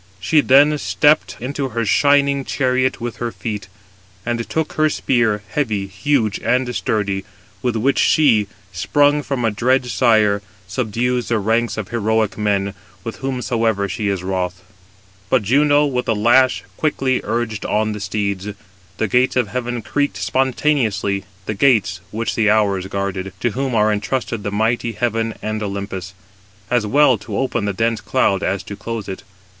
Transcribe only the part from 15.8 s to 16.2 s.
with the